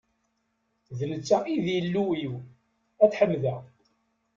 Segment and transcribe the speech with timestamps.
[0.97, 2.33] D netta i d Illu-iw,
[3.03, 3.61] ad t-ḥemdeɣ.